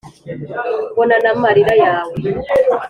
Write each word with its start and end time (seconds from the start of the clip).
mbona 0.91 1.15
n’amarira 1.23 1.73
yawe, 1.83 2.13